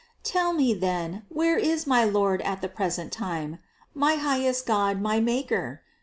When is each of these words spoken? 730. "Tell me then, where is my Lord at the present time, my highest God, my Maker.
730. 0.23 0.33
"Tell 0.33 0.53
me 0.53 0.73
then, 0.73 1.25
where 1.29 1.57
is 1.59 1.85
my 1.85 2.03
Lord 2.05 2.41
at 2.41 2.61
the 2.63 2.67
present 2.67 3.11
time, 3.11 3.59
my 3.93 4.15
highest 4.15 4.65
God, 4.65 4.99
my 4.99 5.19
Maker. 5.19 5.81